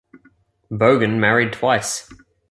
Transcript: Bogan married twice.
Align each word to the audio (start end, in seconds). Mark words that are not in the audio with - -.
Bogan 0.71 1.19
married 1.19 1.53
twice. 1.53 2.11